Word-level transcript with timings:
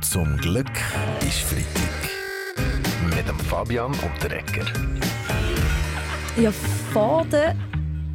Zum 0.00 0.36
Glück 0.38 0.70
ist 1.20 1.40
Freitag. 1.40 2.08
Mit 3.14 3.28
dem 3.28 3.38
Fabian 3.38 3.90
und 3.90 4.22
der 4.22 4.38
Ecker. 4.38 4.64
Ja, 6.36 6.52
der 7.24 7.56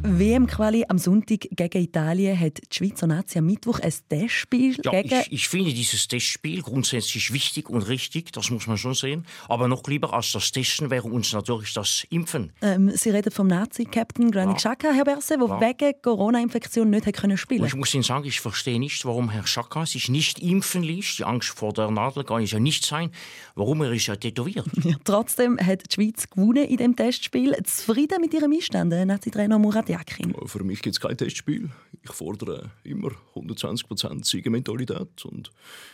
WM-Quali 0.06 0.84
am 0.90 0.98
Sonntag 0.98 1.48
gegen 1.50 1.82
Italien 1.82 2.38
hat 2.38 2.58
die 2.58 2.76
Schweizer 2.76 3.06
Nazi 3.06 3.38
am 3.38 3.46
Mittwoch 3.46 3.80
ein 3.80 3.92
Testspiel 4.10 4.76
Ja, 4.84 4.90
gegen... 4.90 5.20
ich, 5.20 5.32
ich 5.32 5.48
finde 5.48 5.72
dieses 5.72 6.06
Testspiel 6.06 6.60
grundsätzlich 6.60 7.32
wichtig 7.32 7.70
und 7.70 7.80
richtig, 7.88 8.30
das 8.32 8.50
muss 8.50 8.66
man 8.66 8.76
schon 8.76 8.92
sehen. 8.92 9.24
Aber 9.48 9.66
noch 9.66 9.82
lieber 9.88 10.12
als 10.12 10.30
das 10.32 10.52
Testen 10.52 10.90
wäre 10.90 11.08
uns 11.08 11.32
natürlich 11.32 11.72
das 11.72 12.06
Impfen. 12.10 12.52
Ähm, 12.60 12.90
Sie 12.90 13.08
reden 13.08 13.32
vom 13.32 13.46
Nazi-Captain 13.46 14.30
Granit 14.30 14.62
Ja. 14.62 14.74
Xhaka, 14.74 14.92
Herr 14.92 15.04
Berse, 15.04 15.38
der 15.38 15.48
Ja. 15.48 15.60
wegen 15.62 15.94
Corona-Infektion 16.02 16.90
nicht 16.90 17.06
hat 17.06 17.16
können 17.16 17.38
spielen 17.38 17.64
ich 17.64 17.74
muss 17.74 17.94
Ihnen 17.94 18.02
sagen, 18.02 18.26
ich 18.26 18.40
verstehe 18.40 18.78
nicht, 18.78 19.06
warum 19.06 19.30
Herr 19.30 19.46
Schaka 19.46 19.86
sich 19.86 20.10
nicht 20.10 20.38
impfen 20.38 20.82
ließ. 20.82 21.16
Die 21.16 21.24
Angst 21.24 21.48
vor 21.58 21.72
der 21.72 21.90
Nadel 21.90 22.24
kann 22.24 22.42
es 22.42 22.50
ja 22.50 22.60
nicht 22.60 22.84
sein. 22.84 23.10
Warum 23.54 23.80
er 23.80 23.90
ist 23.92 24.06
ja 24.06 24.16
tätowiert. 24.16 24.66
ja, 24.84 24.96
Trotzdem 25.04 25.58
hat 25.58 25.82
die 25.88 25.94
Schweiz 25.94 26.28
gewonnen 26.28 26.66
in 26.66 26.76
dem 26.76 26.94
Testspiel. 26.94 27.56
Zufrieden 27.64 28.20
mit 28.20 28.34
ihrem 28.34 28.52
Einstand, 28.52 28.90
Nazi-Trainer 28.92 29.58
Murat 29.58 29.93
Yakin. 29.94 30.34
Für 30.46 30.64
mich 30.64 30.82
gibt 30.82 30.96
es 30.96 31.00
kein 31.00 31.16
Testspiel. 31.16 31.70
Ich 32.02 32.12
fordere 32.12 32.70
immer 32.82 33.12
120% 33.34 34.24
Siegermentalität. 34.24 35.24
Und 35.24 35.50
wir 35.50 35.52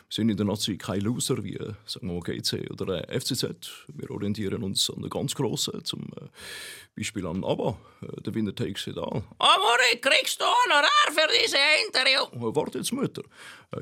sind 0.09 0.31
in 0.31 0.37
der 0.37 0.47
Nazi 0.47 0.79
kein 0.79 1.03
Loser 1.03 1.45
wie 1.45 1.59
sagen 1.85 2.09
wir 2.09 2.15
mal, 2.15 2.21
GC 2.21 2.71
oder 2.71 3.09
äh, 3.09 3.21
FCZ. 3.21 3.45
Wir 3.89 4.11
orientieren 4.11 4.63
uns 4.63 4.91
an 4.91 5.03
den 5.03 5.11
ganz 5.11 5.35
Grossen, 5.35 5.85
zum 5.85 6.01
äh, 6.17 6.29
Beispiel 6.97 7.27
an 7.27 7.45
ABBA. 7.45 7.79
Äh, 8.03 8.23
der 8.23 8.35
Winner 8.35 8.55
takes 8.55 8.87
it 8.87 8.97
all. 8.97 9.23
Amore, 9.39 9.99
kriegst 10.01 10.41
du 10.41 10.45
Honorar 10.45 11.09
für 11.11 11.29
diese 11.43 11.59
Interview? 11.87 12.55
Warte 12.55 12.79
jetzt, 12.79 12.93
Mutter. 12.93 13.23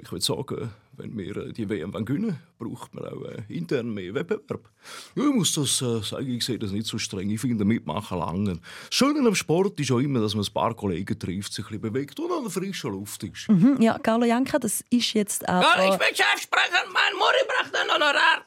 Ich 0.02 0.10
würde 0.10 0.24
sagen, 0.24 0.70
wenn 0.98 1.16
wir 1.16 1.36
äh, 1.36 1.52
die 1.52 1.68
WM 1.68 1.92
gewinnen 2.04 2.38
braucht 2.58 2.94
man 2.94 3.04
auch 3.04 3.22
äh, 3.24 3.42
intern 3.48 3.94
mehr 3.94 4.14
Wettbewerb. 4.14 4.68
Ich 5.14 5.22
muss 5.22 5.52
das 5.54 5.80
äh, 5.80 6.02
sagen, 6.02 6.28
ich 6.28 6.44
sehe 6.44 6.58
das 6.58 6.72
nicht 6.72 6.86
so 6.86 6.98
streng. 6.98 7.30
Ich 7.30 7.40
finde, 7.40 7.64
mitmachen 7.64 8.18
lange. 8.18 8.54
Das 8.54 8.94
Schöne 8.94 9.26
am 9.26 9.34
Sport 9.34 9.78
ist 9.80 9.90
auch 9.92 9.98
immer, 9.98 10.20
dass 10.20 10.34
man 10.34 10.44
ein 10.44 10.52
paar 10.52 10.74
Kollegen 10.74 11.18
trifft, 11.18 11.52
sich 11.52 11.64
ein 11.66 11.80
bisschen 11.80 11.92
bewegt 11.92 12.20
und 12.20 12.32
an 12.32 12.42
der 12.42 12.50
frischen 12.50 12.90
Luft 12.90 13.22
ist. 13.22 13.48
Mhm, 13.48 13.80
ja, 13.80 13.98
Carlo 13.98 14.24
Janka, 14.26 14.58
das 14.58 14.84
ist 14.90 15.12
jetzt 15.14 15.48
aber... 15.48 15.62
Ja, 15.62 15.92
ich 15.92 15.98
bin 15.98 16.08
Chefsprecher, 16.08 16.84
mein 16.92 17.14
Muri 17.16 17.44
braucht 17.46 17.74
ein 17.74 17.90
Honorar. 17.94 18.44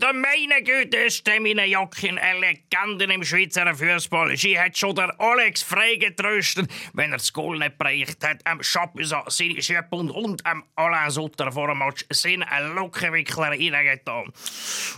Der 0.00 0.12
meine 0.12 0.62
Güte 0.62 0.96
ist 0.96 1.26
der 1.26 1.34
eine 1.34 1.54
Legende 1.54 3.12
im 3.12 3.24
Schweizer 3.24 3.74
Fußball. 3.74 4.36
Sie 4.36 4.56
hat 4.56 4.78
schon 4.78 4.94
der 4.94 5.12
Alex 5.20 5.64
frei 5.64 5.96
getröstet, 5.96 6.70
wenn 6.92 7.10
er 7.10 7.18
das 7.18 7.32
Goal 7.32 7.58
nicht 7.58 7.76
bereicht 7.78 8.22
hat. 8.22 8.38
Am 8.44 8.60
Chapuisat 8.60 9.32
seine 9.32 9.60
Schöpfung 9.60 10.10
und 10.10 10.46
am 10.46 10.62
Alain 10.76 11.10
Sutter 11.10 11.50
vor 11.50 11.66
dem 11.66 11.78
Match 11.78 12.04
sind 12.10 12.44
Lockenwickler 12.76 13.50
reingetan. 13.50 14.32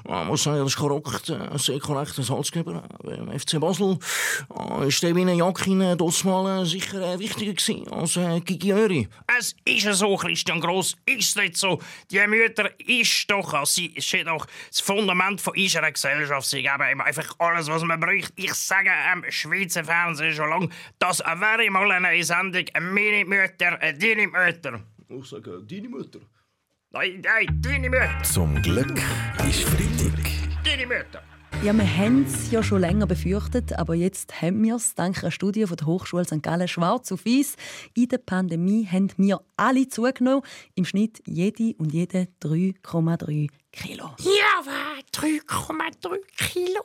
Man 0.05 0.27
muss 0.27 0.43
sagen, 0.43 0.59
das 0.59 0.69
ist 0.69 0.77
korrekt, 0.77 1.31
äh, 1.31 1.59
sehr 1.59 1.79
korrekt, 1.79 2.19
der 2.19 2.25
Salzgeber. 2.25 2.83
Beim 3.03 3.41
FC 3.41 3.59
Basel 3.59 3.99
äh, 4.83 4.89
ist 4.89 5.03
der 5.03 5.17
äh, 5.17 5.97
das 5.97 6.25
mal 6.25 6.61
äh, 6.61 6.67
sicher 6.67 7.15
äh, 7.15 7.19
wichtiger 7.19 7.55
gewesen 7.55 7.91
als 7.91 8.19
äh, 8.19 8.41
Gigi 8.41 8.73
Öri. 8.73 9.09
Es 9.39 9.57
ist 9.65 9.85
ja 9.85 9.95
so, 9.95 10.15
Christian 10.17 10.61
Gross, 10.61 10.95
ist 11.07 11.37
nicht 11.39 11.57
so. 11.57 11.81
Die 12.11 12.21
Mütter 12.27 12.71
ist 12.87 13.31
doch, 13.31 13.55
also 13.55 13.73
sie 13.73 13.87
ist 13.87 14.15
doch 14.27 14.47
das 14.69 14.90
Fundament 14.91 15.41
von 15.41 15.55
unserer 15.57 15.93
Gesellschaft. 15.93 16.49
Sie 16.49 16.63
geben 16.63 16.83
ihm 16.91 17.01
einfach 17.01 17.33
alles, 17.39 17.69
was 17.69 17.85
man 17.85 18.01
braucht. 18.01 18.33
Ich 18.35 18.55
sage 18.55 18.91
am 19.13 19.23
Schweizer 19.29 19.85
Fernsehen 19.85 20.35
schon 20.35 20.51
lange, 20.51 20.69
das 20.99 21.21
wäre 21.21 21.71
mal 21.71 21.93
eine 21.93 22.25
Sendung 22.25 22.65
«Meine 22.81 23.25
Mütter, 23.25 23.81
äh, 23.81 23.95
deine 23.97 24.27
Mütter». 24.27 24.81
Ich 25.09 25.27
sage, 25.27 25.63
deine 25.63 25.89
Mutter. 25.89 26.19
Nein, 26.91 27.21
nein, 27.23 27.47
deine 27.63 27.89
Mütter, 27.89 28.23
Zum 28.25 28.61
Glück 28.63 28.99
ist 29.49 29.63
Freitag. 29.63 30.65
deine 30.65 30.87
Mütter. 30.89 31.23
Ja, 31.63 31.75
wir 31.75 31.99
haben 31.99 32.25
es 32.25 32.51
ja 32.51 32.63
schon 32.63 32.81
länger 32.81 33.07
befürchtet, 33.07 33.75
aber 33.75 33.95
jetzt 33.95 34.41
haben 34.41 34.65
wir 34.65 34.77
es 34.77 34.95
dank 34.95 35.23
einer 35.23 35.31
Studie 35.31 35.67
von 35.67 35.77
der 35.77 35.87
Hochschule 35.87 36.25
St. 36.25 36.43
Gallen 36.43 36.67
schwarz 36.67 37.13
auf 37.13 37.27
weiß. 37.27 37.57
In 37.95 38.09
der 38.09 38.17
Pandemie 38.17 38.89
haben 38.91 39.13
wir 39.19 39.43
alle 39.59 39.87
zugenommen. 39.87 40.43
Im 40.75 40.87
Schnitt 40.87 41.21
jede 41.27 41.75
und 41.77 41.93
jede 41.93 42.29
3,3 42.43 43.51
Kilo. 43.73 44.11
Ja, 44.21 44.65
war 44.65 45.01
3,3 45.13 46.19
Kilo. 46.39 46.81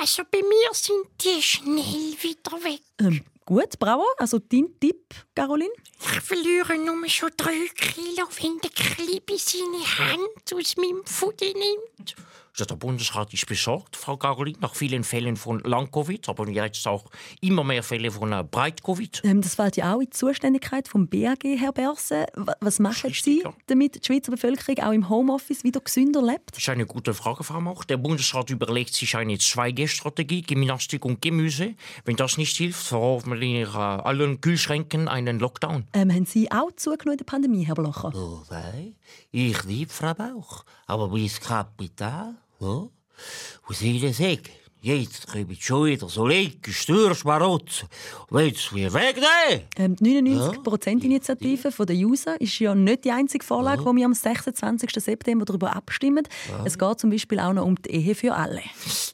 Also 0.00 0.22
bei 0.30 0.38
mir 0.38 0.74
sind 0.74 1.06
die 1.22 1.42
schnell 1.42 2.14
wieder 2.22 2.52
weg. 2.62 2.82
Ähm, 3.00 3.24
gut, 3.44 3.80
bravo. 3.80 4.04
Also 4.18 4.38
dein 4.38 4.68
Tipp, 4.78 5.12
Caroline? 5.34 5.72
Ich 6.00 6.20
verliere 6.20 6.78
nur 6.78 7.08
schon 7.08 7.30
3 7.36 7.50
Kilo, 7.74 8.28
wenn 8.40 8.60
der 8.60 8.70
Klibi 8.70 9.36
seine 9.38 10.12
Hand 10.12 10.54
aus 10.54 10.76
meinem 10.76 11.04
Fudi 11.04 11.52
nimmt. 11.52 12.14
Ja, 12.56 12.64
der 12.66 12.76
Bundesrat 12.76 13.32
ist 13.32 13.46
besorgt, 13.46 13.96
Frau 13.96 14.16
Caroline, 14.16 14.58
nach 14.60 14.74
vielen 14.74 15.04
Fällen 15.04 15.36
von 15.36 15.60
Lang-Covid, 15.60 16.28
aber 16.28 16.48
jetzt 16.48 16.86
auch 16.86 17.04
immer 17.40 17.64
mehr 17.64 17.82
Fälle 17.82 18.10
von 18.10 18.32
äh, 18.32 18.44
Breit-Covid. 18.48 19.22
Ähm, 19.24 19.40
das 19.40 19.54
fällt 19.54 19.76
ja 19.76 19.94
auch 19.94 20.00
in 20.00 20.06
die 20.06 20.10
Zuständigkeit 20.10 20.88
vom 20.88 21.08
BAG, 21.08 21.44
Herr 21.44 21.72
Berse. 21.72 22.26
Was 22.60 22.78
machen 22.78 23.06
richtig, 23.06 23.24
Sie, 23.24 23.42
ja. 23.44 23.52
damit 23.66 23.94
die 23.94 24.06
Schweizer 24.06 24.32
Bevölkerung 24.32 24.78
auch 24.84 24.92
im 24.92 25.08
Homeoffice 25.08 25.64
wieder 25.64 25.80
gesünder 25.80 26.22
lebt? 26.22 26.50
Das 26.52 26.58
ist 26.58 26.68
eine 26.68 26.86
gute 26.86 27.14
Frage, 27.14 27.44
Frau 27.44 27.60
Mach. 27.60 27.84
Der 27.84 27.96
Bundesrat 27.96 28.50
überlegt 28.50 28.94
sich 28.94 29.16
eine 29.16 29.34
2G-Strategie, 29.34 30.42
Gymnastik 30.42 31.04
und 31.04 31.22
Gemüse. 31.22 31.74
Wenn 32.04 32.16
das 32.16 32.36
nicht 32.36 32.56
hilft, 32.56 32.82
verordnen 32.82 33.40
wir 33.40 33.68
äh, 33.68 33.76
allen 33.76 34.40
Kühlschränken 34.40 35.08
einen 35.08 35.38
Lockdown. 35.38 35.86
Ähm, 35.92 36.12
haben 36.12 36.26
Sie 36.26 36.50
auch 36.50 36.72
zugenommen 36.76 37.12
in 37.12 37.18
der 37.18 37.24
Pandemie, 37.24 37.64
Herr 37.64 37.74
Blocher? 37.74 38.12
Oh, 38.14 38.42
nein, 38.50 38.96
ich 39.30 39.62
liebe 39.64 39.92
Frau 39.92 40.14
Bauch. 40.14 40.64
Aber 40.86 41.08
mein 41.08 41.30
Kapital, 41.40 42.34
ja? 42.60 42.88
Und 43.66 43.76
Sie 43.76 44.00
das 44.00 44.18
sagen, 44.18 44.42
jetzt 44.80 45.26
kommen 45.26 45.56
schon 45.58 45.86
wieder 45.86 46.08
so 46.08 46.26
linke 46.26 46.72
Steuersparotze. 46.72 47.86
Wollen 48.30 48.54
Sie 48.54 48.74
mir 48.74 48.92
wegnehmen? 48.92 49.66
Ähm, 49.76 49.96
die 49.96 50.20
99%-Initiative 50.20 51.70
von 51.70 51.86
der 51.86 51.96
User 51.96 52.40
ist 52.40 52.58
ja 52.58 52.74
nicht 52.74 53.04
die 53.04 53.10
einzige 53.10 53.44
Vorlage, 53.44 53.84
wo 53.84 53.94
wir 53.94 54.06
am 54.06 54.14
26. 54.14 54.90
September 54.96 55.44
darüber 55.44 55.74
abstimmen. 55.74 56.26
Es 56.64 56.78
geht 56.78 57.00
zum 57.00 57.10
Beispiel 57.10 57.40
auch 57.40 57.52
noch 57.52 57.64
um 57.64 57.74
die 57.76 57.90
Ehe 57.90 58.14
für 58.14 58.34
alle. 58.34 58.62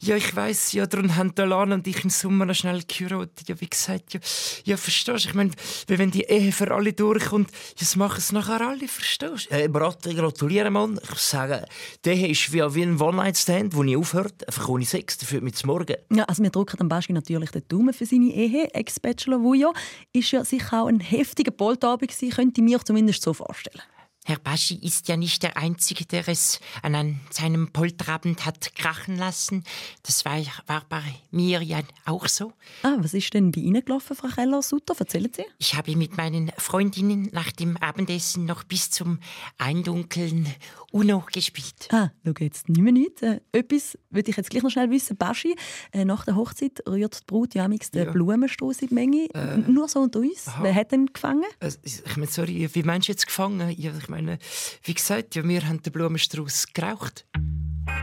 Ja, 0.00 0.16
ich 0.16 0.34
weiß 0.34 0.72
ja, 0.72 0.86
darum 0.86 1.16
haben 1.16 1.32
Alan 1.38 1.72
und 1.72 1.86
ich 1.86 2.04
im 2.04 2.10
Sommer 2.10 2.46
noch 2.46 2.54
schnell 2.54 2.82
geheiratet. 2.86 3.48
Ja, 3.48 3.60
wie 3.60 3.68
gesagt, 3.68 4.14
ja, 4.14 4.20
ja 4.64 4.76
verstehst 4.76 5.24
du? 5.24 5.28
Ich 5.28 5.34
meine, 5.34 5.50
wenn 5.88 6.10
die 6.10 6.22
Ehe 6.22 6.52
für 6.52 6.70
alle 6.72 6.92
durchkommt, 6.92 7.50
das 7.78 7.96
machen 7.96 8.18
es 8.18 8.32
nachher 8.32 8.60
alle, 8.60 8.86
verstehst 8.86 9.50
du? 9.50 9.54
Äh, 9.54 9.68
Bratte, 9.68 10.14
gratuliere, 10.14 10.70
Mann. 10.70 11.00
Ich 11.02 11.10
muss 11.10 11.28
sagen, 11.28 11.64
die 12.04 12.10
Ehe 12.10 12.28
ist 12.28 12.52
wie, 12.52 12.62
wie 12.74 12.82
ein 12.82 13.00
One-Night-Stand, 13.00 13.74
wo 13.74 13.82
ich 13.82 13.96
aufhört, 13.96 14.46
einfach 14.46 14.68
ohne 14.68 14.84
Sex, 14.84 15.18
dafür 15.18 15.40
mit 15.40 15.55
zum 15.56 15.68
Morgen. 15.68 15.96
Ja, 16.12 16.24
also 16.24 16.42
wir 16.42 16.50
drücken 16.50 16.76
dem 16.76 16.88
Baschi 16.88 17.12
natürlich 17.12 17.50
den 17.50 17.62
Daumen 17.68 17.92
für 17.92 18.06
seine 18.06 18.26
Ehe. 18.26 18.72
Ex-Bachelor 18.72 19.42
Vujo 19.42 19.72
ist 20.12 20.30
ja 20.30 20.44
sicher 20.44 20.82
auch 20.82 20.86
ein 20.86 21.00
heftiger 21.00 21.50
Polterabend 21.50 22.10
gewesen, 22.10 22.34
könnte 22.34 22.60
ich 22.60 22.64
mir 22.64 22.78
zumindest 22.84 23.22
so 23.22 23.32
vorstellen. 23.32 23.82
Herr 24.28 24.40
Baschi 24.40 24.74
ist 24.82 25.06
ja 25.06 25.16
nicht 25.16 25.44
der 25.44 25.56
Einzige, 25.56 26.04
der 26.04 26.26
es 26.28 26.58
an 26.82 26.96
einem- 26.96 27.20
seinem 27.30 27.70
Polterabend 27.72 28.44
hat 28.44 28.74
krachen 28.74 29.16
lassen. 29.16 29.62
Das 30.02 30.24
war, 30.24 30.36
war 30.66 30.84
bei 30.88 31.00
mir 31.30 31.62
ja 31.62 31.80
auch 32.06 32.26
so. 32.26 32.52
Ah, 32.82 32.96
was 32.98 33.14
ist 33.14 33.32
denn 33.34 33.52
bei 33.52 33.60
Ihnen 33.60 33.84
gelaufen, 33.84 34.16
Frau 34.16 34.26
Keller-Sutter? 34.26 34.94
Erzählen 34.98 35.30
Sie. 35.32 35.44
Ich 35.58 35.74
habe 35.76 35.94
mit 35.96 36.16
meinen 36.16 36.50
Freundinnen 36.58 37.28
nach 37.32 37.52
dem 37.52 37.76
Abendessen 37.76 38.46
noch 38.46 38.64
bis 38.64 38.90
zum 38.90 39.20
Eindunkeln 39.58 40.46
Uno 40.92 41.24
gespielt. 41.32 41.88
Ah, 41.92 42.10
schau 42.24 42.32
jetzt 42.40 42.68
nicht 42.68 42.80
mehr 42.80 42.92
nichts. 42.92 43.22
Äh, 43.22 43.40
etwas 43.52 43.98
würde 44.10 44.30
ich 44.30 44.36
jetzt 44.36 44.50
gleich 44.50 44.62
noch 44.62 44.70
schnell 44.70 44.90
wissen. 44.90 45.16
Baschi, 45.16 45.54
äh, 45.92 46.04
nach 46.04 46.24
der 46.24 46.34
Hochzeit 46.36 46.82
rührt 46.88 47.20
die 47.20 47.24
Braut 47.26 47.54
ja 47.54 47.68
den 47.68 48.12
Blumenstrauß 48.12 48.82
in 48.82 48.88
die 48.88 48.94
Menge. 48.94 49.28
Nur 49.68 49.88
so 49.88 50.00
unter 50.00 50.20
uns. 50.20 50.46
Wer 50.62 50.74
hat 50.74 50.92
den 50.92 51.06
gefangen? 51.06 51.44
Also, 51.60 51.78
ich 51.82 52.16
meine, 52.16 52.26
sorry, 52.28 52.68
wie 52.72 52.82
meinst 52.82 53.08
du 53.08 53.12
jetzt 53.12 53.26
gefangen? 53.26 53.60
Ja, 53.76 53.92
ich 53.96 54.08
meine, 54.16 54.38
wie 54.82 54.94
gesagt, 54.94 55.34
ja, 55.34 55.46
wir 55.46 55.68
haben 55.68 55.82
den 55.82 55.92
Blumenstrauß 55.92 56.68
geraucht. 56.72 57.26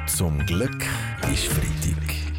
Zum 0.06 0.46
Glück 0.46 0.86
ist 1.32 1.48
Freitag. 1.48 2.33